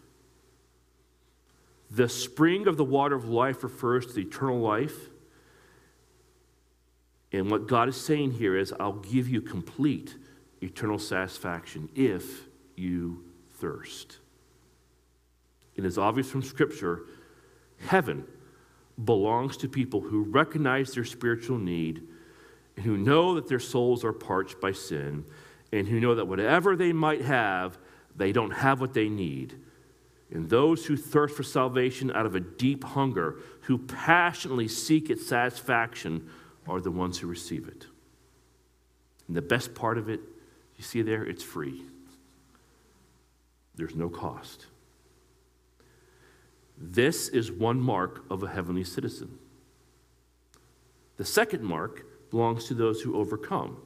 [1.92, 5.10] The spring of the water of life refers to the eternal life
[7.34, 10.16] and what God is saying here is, I'll give you complete
[10.62, 14.20] eternal satisfaction if you thirst.
[15.76, 17.02] It is obvious from Scripture
[17.88, 18.26] heaven
[19.04, 22.04] belongs to people who recognize their spiritual need,
[22.76, 25.26] and who know that their souls are parched by sin,
[25.72, 27.78] and who know that whatever they might have,
[28.16, 29.56] they don't have what they need.
[30.32, 35.26] And those who thirst for salvation out of a deep hunger, who passionately seek its
[35.26, 36.30] satisfaction,
[36.68, 37.86] are the ones who receive it.
[39.28, 40.20] And the best part of it,
[40.78, 41.84] you see there, it's free.
[43.76, 44.68] There's no cost.
[46.86, 49.40] This is one mark of a heavenly citizen.
[51.16, 53.78] The second mark belongs to those who overcome.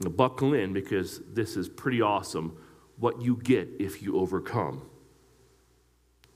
[0.00, 2.56] Now, buckle in because this is pretty awesome
[2.96, 4.88] what you get if you overcome.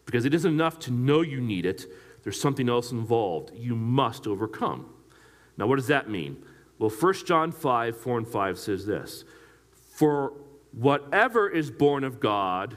[0.05, 1.87] Because it isn't enough to know you need it,
[2.23, 3.53] there's something else involved.
[3.55, 4.91] You must overcome.
[5.57, 6.45] Now, what does that mean?
[6.79, 9.25] Well, 1 John 5, 4 and 5 says this
[9.73, 10.35] For
[10.73, 12.77] whatever is born of God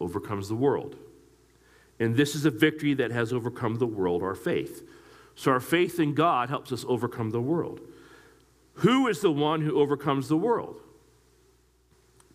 [0.00, 0.96] overcomes the world.
[2.00, 4.88] And this is a victory that has overcome the world, our faith.
[5.34, 7.80] So, our faith in God helps us overcome the world.
[8.74, 10.80] Who is the one who overcomes the world?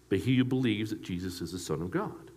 [0.09, 2.31] But he who believes that Jesus is the Son of God.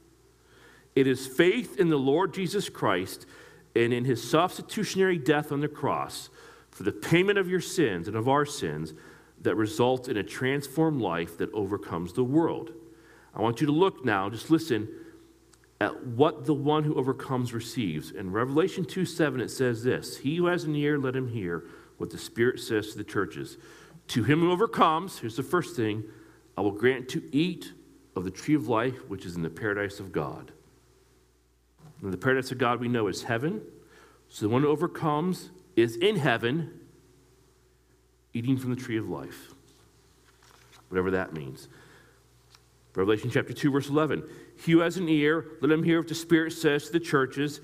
[0.95, 3.27] It is faith in the Lord Jesus Christ
[3.75, 6.31] and in his substitutionary death on the cross
[6.71, 8.95] for the payment of your sins and of our sins
[9.43, 12.73] that results in a transformed life that overcomes the world.
[13.35, 14.89] I want you to look now, just listen
[15.81, 18.11] what the one who overcomes receives.
[18.11, 21.65] In Revelation 2 7, it says this He who has an ear, let him hear
[21.99, 23.59] what the Spirit says to the churches.
[24.09, 26.05] To him who overcomes, here's the first thing
[26.57, 27.73] I will grant to eat
[28.15, 30.53] of the tree of life, which is in the paradise of God.
[32.03, 33.63] And the paradise of God we know is heaven.
[34.29, 36.81] So the one who overcomes is in heaven,
[38.33, 39.53] eating from the tree of life.
[40.89, 41.69] Whatever that means.
[42.97, 44.25] Revelation chapter 2, verse 11.
[44.65, 47.61] He who has an ear, let him hear what the Spirit says to the churches.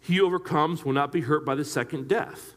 [0.00, 2.54] He who overcomes will not be hurt by the second death.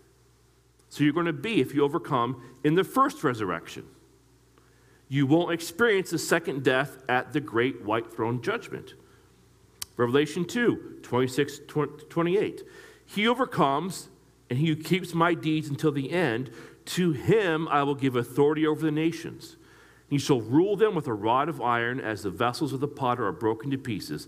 [0.87, 3.85] So you're going to be, if you overcome, in the first resurrection.
[5.09, 8.93] You won't experience the second death at the great white throne judgment.
[9.97, 11.59] Revelation 2 26
[12.09, 12.63] 28.
[13.05, 14.07] He overcomes,
[14.49, 16.51] and he who keeps my deeds until the end,
[16.85, 19.57] to him I will give authority over the nations.
[20.13, 23.25] He shall rule them with a rod of iron, as the vessels of the potter
[23.25, 24.27] are broken to pieces,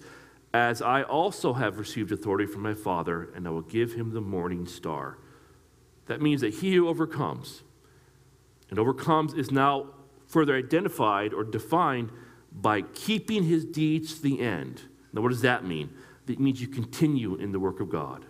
[0.51, 4.19] as I also have received authority from my Father, and I will give him the
[4.19, 5.19] morning star.
[6.07, 7.61] That means that he who overcomes,
[8.71, 9.91] and overcomes is now
[10.25, 12.09] further identified or defined
[12.51, 14.81] by keeping his deeds to the end.
[15.13, 15.91] Now, what does that mean?
[16.27, 18.25] It means you continue in the work of God,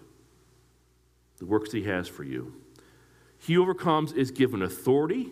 [1.38, 2.54] the works He has for you.
[3.38, 5.32] He overcomes is given authority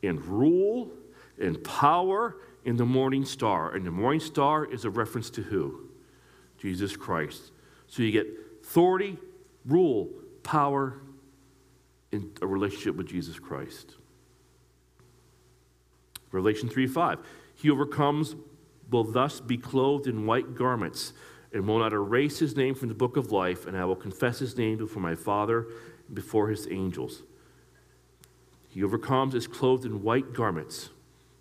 [0.00, 0.92] and rule
[1.40, 3.74] and power in the morning star.
[3.74, 5.88] And the morning star is a reference to who?
[6.58, 7.52] Jesus Christ.
[7.86, 8.26] So you get
[8.62, 9.18] authority,
[9.64, 10.10] rule,
[10.42, 11.00] power
[12.12, 13.94] in a relationship with Jesus Christ.
[16.32, 17.18] Revelation 3 5.
[17.54, 18.36] He overcomes
[18.90, 21.12] will thus be clothed in white garments
[21.52, 24.38] and will not erase his name from the book of life, and I will confess
[24.38, 25.66] his name before my Father
[26.06, 27.22] and before his angels.
[28.68, 30.90] He overcomes is clothed in white garments.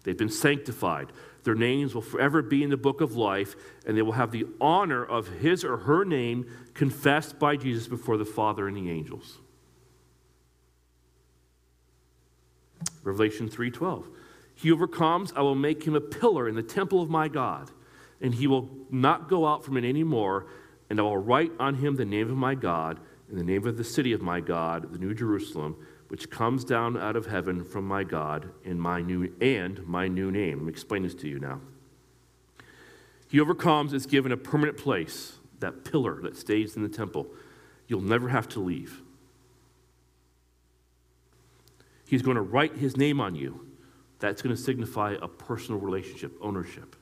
[0.03, 1.11] They've been sanctified.
[1.43, 4.45] Their names will forever be in the book of life, and they will have the
[4.59, 9.39] honor of his or her name confessed by Jesus before the Father and the angels.
[13.03, 14.09] Revelation 3:12.
[14.53, 17.71] He overcomes, I will make him a pillar in the temple of my God,
[18.21, 20.47] and he will not go out from it any more,
[20.89, 23.77] and I will write on him the name of my God and the name of
[23.77, 25.77] the city of my God, the new Jerusalem,
[26.09, 30.31] which comes down out of heaven from my God in my new and my new
[30.31, 30.57] name.
[30.57, 31.61] Let me explain this to you now.
[33.29, 37.27] He overcomes is given a permanent place, that pillar that stays in the temple.
[37.87, 39.01] You'll never have to leave.
[42.07, 43.67] He's going to write his name on you.
[44.17, 46.95] That's going to signify a personal relationship, ownership.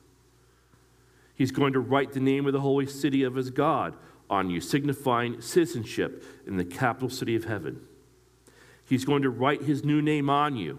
[1.34, 3.96] He's going to write the name of the holy city of his God
[4.28, 7.80] on you, signifying citizenship in the capital city of heaven.
[8.88, 10.78] He's going to write his new name on you.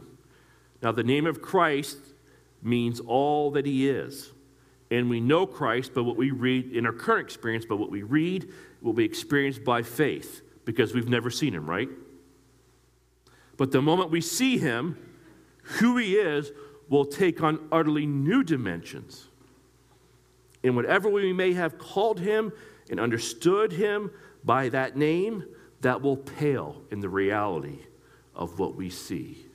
[0.81, 1.97] Now, the name of Christ
[2.61, 4.31] means all that he is.
[4.89, 8.01] And we know Christ by what we read in our current experience, but what we
[8.01, 11.89] read will be experienced by faith because we've never seen him, right?
[13.57, 14.97] But the moment we see him,
[15.61, 16.51] who he is
[16.87, 19.27] will take on utterly new dimensions.
[20.63, 22.51] And whatever we may have called him
[22.89, 24.09] and understood him
[24.43, 25.45] by that name,
[25.81, 27.79] that will pale in the reality
[28.35, 29.45] of what we see.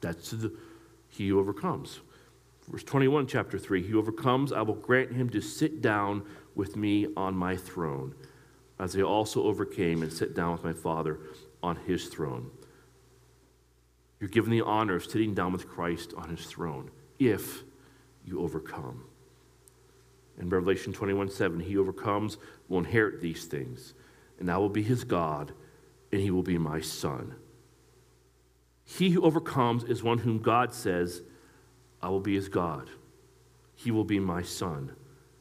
[0.00, 0.52] That's the,
[1.08, 2.00] he who overcomes.
[2.68, 6.22] Verse 21, chapter 3 He overcomes, I will grant him to sit down
[6.54, 8.14] with me on my throne,
[8.78, 11.20] as I also overcame and sat down with my Father
[11.62, 12.50] on his throne.
[14.20, 17.62] You're given the honor of sitting down with Christ on his throne if
[18.24, 19.04] you overcome.
[20.38, 23.94] In Revelation 21 7, he overcomes will inherit these things,
[24.38, 25.52] and I will be his God,
[26.16, 27.34] and he will be my son.
[28.86, 31.20] He who overcomes is one whom God says,
[32.00, 32.88] I will be his God.
[33.74, 34.92] He will be my son.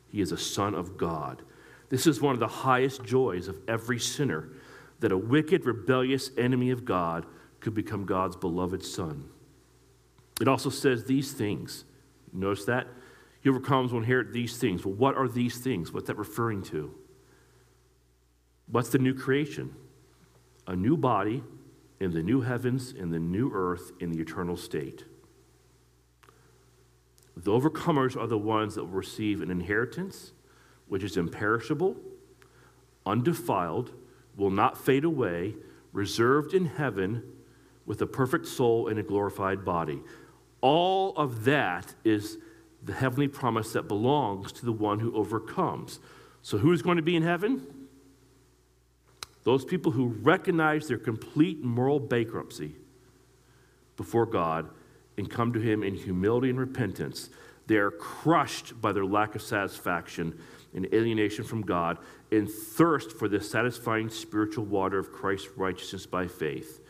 [0.09, 1.43] He is a son of God.
[1.87, 4.49] This is one of the highest joys of every sinner
[4.99, 7.25] that a wicked, rebellious enemy of God
[7.61, 9.29] could become God's beloved son.
[10.41, 11.85] It also says these things.
[12.33, 12.87] Notice that?
[13.39, 14.85] He overcomes will inherit these things.
[14.85, 15.93] Well, what are these things?
[15.93, 16.93] What's that referring to?
[18.67, 19.73] What's the new creation?
[20.67, 21.43] A new body
[21.99, 25.05] in the new heavens, in the new earth, in the eternal state.
[27.37, 30.31] The overcomers are the ones that will receive an inheritance
[30.87, 31.95] which is imperishable,
[33.05, 33.91] undefiled,
[34.35, 35.55] will not fade away,
[35.91, 37.23] reserved in heaven
[37.85, 40.01] with a perfect soul and a glorified body.
[40.61, 42.37] All of that is
[42.83, 45.99] the heavenly promise that belongs to the one who overcomes.
[46.41, 47.65] So, who's going to be in heaven?
[49.45, 52.75] Those people who recognize their complete moral bankruptcy
[53.95, 54.67] before God
[55.17, 57.29] and come to Him in humility and repentance.
[57.67, 60.37] They are crushed by their lack of satisfaction
[60.73, 61.99] and alienation from God
[62.31, 66.81] and thirst for the satisfying spiritual water of Christ's righteousness by faith.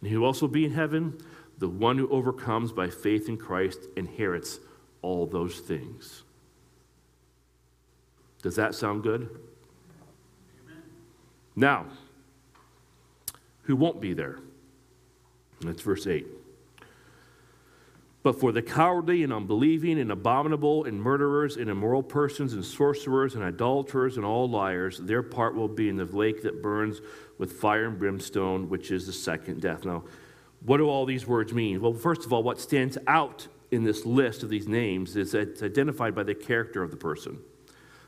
[0.00, 1.18] And He will also be in heaven.
[1.58, 4.60] The one who overcomes by faith in Christ inherits
[5.02, 6.22] all those things.
[8.40, 9.22] Does that sound good?
[10.62, 10.82] Amen.
[11.56, 11.86] Now,
[13.64, 14.38] who won't be there?
[15.60, 16.26] That's verse 8.
[18.22, 23.34] But for the cowardly and unbelieving and abominable and murderers and immoral persons and sorcerers
[23.34, 27.02] and idolaters and all liars, their part will be in the lake that burns
[27.36, 29.84] with fire and brimstone, which is the second death.
[29.84, 30.04] Now,
[30.64, 31.82] what do all these words mean?
[31.82, 35.48] Well, first of all, what stands out in this list of these names is that
[35.50, 37.38] it's identified by the character of the person.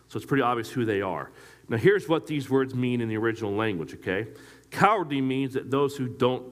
[0.08, 1.30] So it's pretty obvious who they are.
[1.68, 4.28] Now, here's what these words mean in the original language, okay?
[4.70, 6.44] Cowardly means that those who don't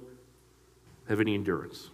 [1.09, 1.91] have any endurance.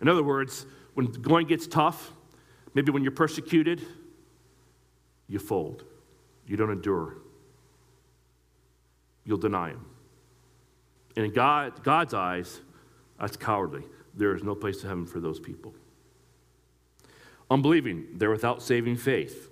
[0.00, 2.12] In other words, when going gets tough,
[2.74, 3.86] maybe when you're persecuted,
[5.28, 5.84] you fold.
[6.46, 7.16] You don't endure.
[9.24, 9.86] You'll deny him.
[11.16, 12.60] And in God, God's eyes,
[13.20, 13.84] that's cowardly.
[14.14, 15.74] There is no place to heaven for those people.
[17.50, 19.51] Unbelieving, they're without saving faith.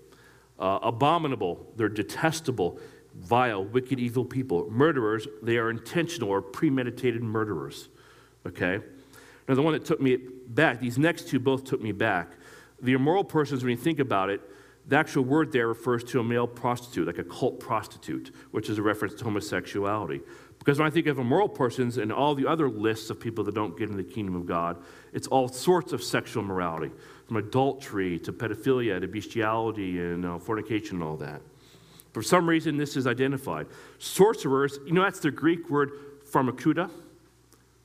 [0.60, 2.78] Uh, abominable, they're detestable,
[3.14, 4.70] vile, wicked, evil people.
[4.70, 7.88] Murderers, they are intentional or premeditated murderers.
[8.46, 8.78] Okay?
[9.48, 12.32] Now, the one that took me back, these next two both took me back.
[12.82, 14.42] The immoral persons, when you think about it,
[14.86, 18.78] the actual word there refers to a male prostitute, like a cult prostitute, which is
[18.78, 20.20] a reference to homosexuality.
[20.58, 23.54] Because when I think of immoral persons and all the other lists of people that
[23.54, 24.82] don't get in the kingdom of God,
[25.12, 26.90] it's all sorts of sexual morality,
[27.30, 31.40] from adultery to pedophilia to bestiality and uh, fornication and all that.
[32.12, 33.68] For some reason, this is identified.
[34.00, 35.92] Sorcerers, you know, that's the Greek word
[36.28, 36.90] pharmakuta.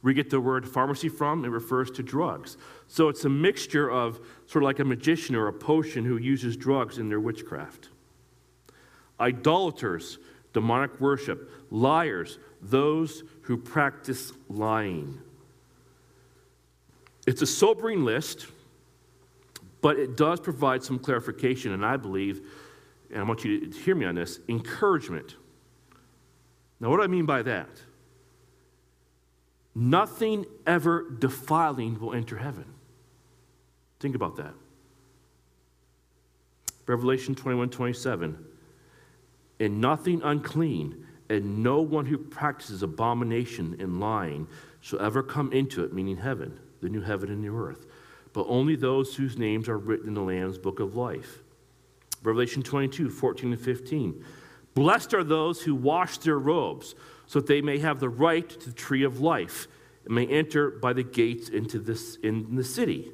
[0.01, 1.45] We get the word pharmacy from.
[1.45, 2.57] It refers to drugs.
[2.87, 6.57] So it's a mixture of sort of like a magician or a potion who uses
[6.57, 7.89] drugs in their witchcraft.
[9.19, 10.17] Idolaters,
[10.53, 15.21] demonic worship, liars, those who practice lying.
[17.27, 18.47] It's a sobering list,
[19.85, 22.41] but it does provide some clarification, and I believe,
[23.11, 25.35] and I want you to hear me on this encouragement.
[26.79, 27.69] Now, what do I mean by that?
[29.75, 32.65] Nothing ever defiling will enter heaven.
[33.99, 34.55] Think about that.
[36.87, 38.43] Revelation 21 27.
[39.59, 44.47] And nothing unclean and no one who practices abomination and lying
[44.81, 47.85] shall ever come into it, meaning heaven, the new heaven and new earth,
[48.35, 51.41] but only those whose names are written in the Lamb's book of life.
[52.21, 54.23] Revelation 22, 14 and 15.
[54.75, 56.93] Blessed are those who wash their robes,
[57.25, 59.67] so that they may have the right to the tree of life
[60.05, 63.11] and may enter by the gates into this in the city.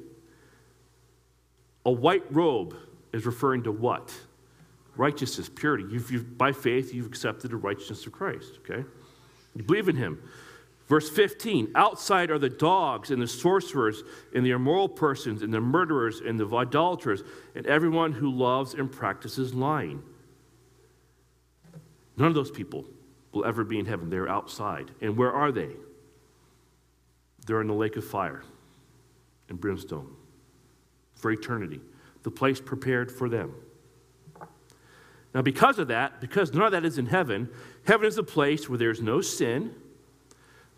[1.86, 2.76] A white robe
[3.12, 4.12] is referring to what?
[4.96, 5.84] righteousness, purity.
[5.90, 8.84] You've, you've, by faith, you've accepted the righteousness of Christ, okay?
[9.54, 10.22] You believe in him.
[10.92, 14.02] Verse 15 Outside are the dogs and the sorcerers
[14.34, 17.22] and the immoral persons and the murderers and the idolaters
[17.54, 20.02] and everyone who loves and practices lying.
[22.18, 22.84] None of those people
[23.32, 24.10] will ever be in heaven.
[24.10, 24.90] They're outside.
[25.00, 25.70] And where are they?
[27.46, 28.42] They're in the lake of fire
[29.48, 30.14] and brimstone
[31.14, 31.80] for eternity,
[32.22, 33.54] the place prepared for them.
[35.34, 37.48] Now, because of that, because none of that is in heaven,
[37.86, 39.74] heaven is a place where there's no sin,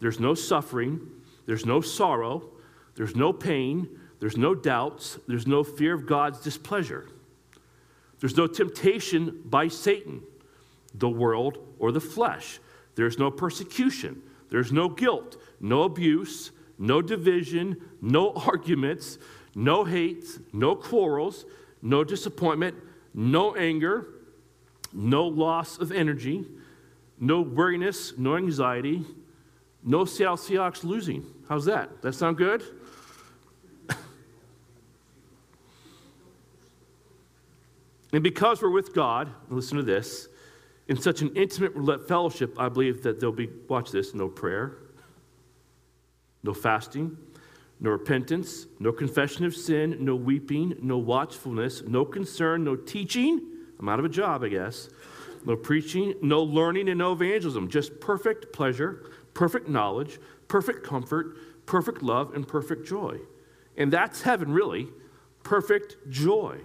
[0.00, 1.00] there's no suffering,
[1.46, 2.50] there's no sorrow,
[2.94, 3.88] there's no pain,
[4.20, 7.08] there's no doubts, there's no fear of God's displeasure.
[8.20, 10.22] There's no temptation by Satan,
[10.94, 12.60] the world, or the flesh.
[12.94, 14.22] There's no persecution.
[14.50, 19.18] There's no guilt, no abuse, no division, no arguments,
[19.54, 21.44] no hates, no quarrels,
[21.82, 22.76] no disappointment,
[23.12, 24.06] no anger,
[24.92, 26.46] no loss of energy,
[27.20, 29.04] no weariness, no anxiety,
[29.84, 31.24] no Seattle Seahawks losing.
[31.48, 32.02] How's that?
[32.02, 32.62] That sound good?
[38.12, 40.28] and because we're with God, listen to this,
[40.88, 44.78] in such an intimate fellowship, I believe that there'll be, watch this, no prayer,
[46.42, 47.16] no fasting,
[47.80, 53.88] no repentance, no confession of sin, no weeping, no watchfulness, no concern, no teaching I'm
[53.88, 54.88] out of a job, I guess.
[55.44, 57.68] No preaching, no learning, and no evangelism.
[57.68, 60.18] Just perfect pleasure, perfect knowledge,
[60.48, 63.18] perfect comfort, perfect love, and perfect joy.
[63.76, 64.88] And that's heaven, really.
[65.42, 66.58] Perfect joy.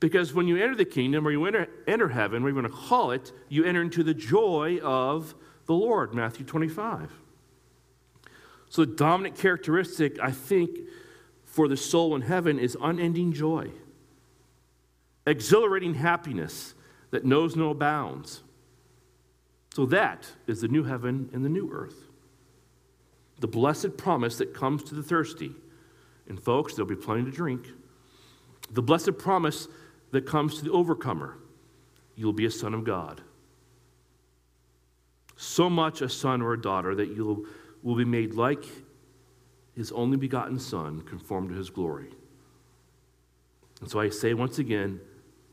[0.00, 3.10] Because when you enter the kingdom or you enter, enter heaven, we're going to call
[3.10, 5.34] it, you enter into the joy of
[5.66, 7.12] the Lord, Matthew 25.
[8.70, 10.78] So, the dominant characteristic, I think,
[11.44, 13.70] for the soul in heaven is unending joy
[15.26, 16.74] exhilarating happiness
[17.10, 18.42] that knows no bounds.
[19.80, 22.04] So that is the new heaven and the new earth.
[23.38, 25.52] The blessed promise that comes to the thirsty.
[26.28, 27.66] And folks, there'll be plenty to drink.
[28.72, 29.68] The blessed promise
[30.10, 31.38] that comes to the overcomer.
[32.14, 33.22] You'll be a son of God.
[35.36, 37.48] So much a son or a daughter that you
[37.82, 38.66] will be made like
[39.74, 42.10] his only begotten Son, conformed to his glory.
[43.80, 45.00] And so I say once again,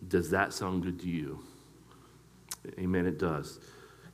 [0.05, 1.39] does that sound good to you?
[2.77, 3.61] Amen, it does.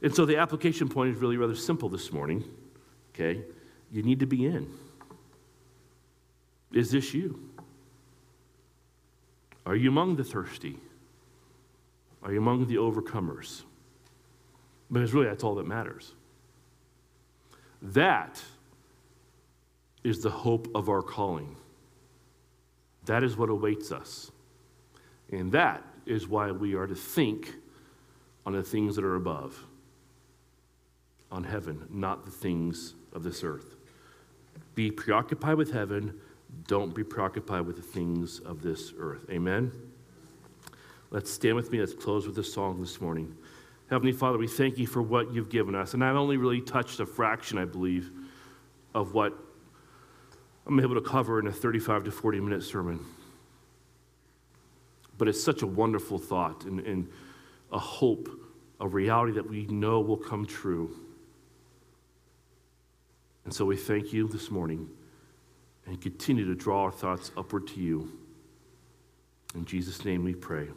[0.03, 2.43] And so the application point is really rather simple this morning.
[3.13, 3.41] Okay?
[3.91, 4.69] You need to be in.
[6.73, 7.49] Is this you?
[9.65, 10.77] Are you among the thirsty?
[12.21, 13.63] Are you among the overcomers?
[14.91, 16.13] Because really, that's all that matters.
[17.81, 18.43] That
[20.03, 21.55] is the hope of our calling.
[23.05, 24.31] That is what awaits us.
[25.31, 27.55] And that is why we are to think
[28.45, 29.65] on the things that are above,
[31.33, 33.75] on heaven, not the things of this earth.
[34.75, 36.13] Be preoccupied with heaven,
[36.67, 39.25] don't be preoccupied with the things of this earth.
[39.31, 39.71] Amen?
[41.09, 41.79] Let's stand with me.
[41.79, 43.35] Let's close with this song this morning.
[43.89, 45.95] Heavenly Father, we thank you for what you've given us.
[45.95, 48.11] And I've only really touched a fraction, I believe,
[48.93, 49.33] of what
[50.67, 52.99] I'm able to cover in a 35 to 40 minute sermon.
[55.17, 57.09] But it's such a wonderful thought and, and
[57.71, 58.29] a hope,
[58.79, 60.95] a reality that we know will come true.
[63.45, 64.89] And so we thank you this morning
[65.85, 68.11] and continue to draw our thoughts upward to you.
[69.55, 70.67] In Jesus' name we pray.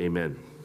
[0.00, 0.55] Amen.